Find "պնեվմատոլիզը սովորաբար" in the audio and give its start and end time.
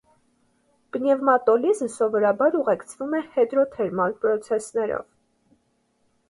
0.95-2.57